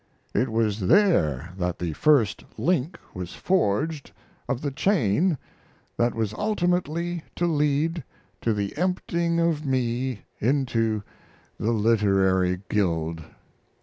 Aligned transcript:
It 0.33 0.49
was 0.49 0.79
there 0.79 1.51
that 1.59 1.77
the 1.77 1.93
first 1.93 2.43
link 2.57 2.97
was 3.13 3.35
forged 3.35 4.11
of 4.49 4.61
the 4.63 4.71
chain 4.71 5.37
that 5.95 6.15
was 6.15 6.33
ultimately 6.33 7.21
to 7.35 7.45
lead 7.45 8.03
to 8.41 8.51
the 8.51 8.75
emptying 8.77 9.39
of 9.39 9.63
me 9.63 10.23
into 10.39 11.03
the 11.59 11.69
literary 11.71 12.63
guild. 12.67 13.23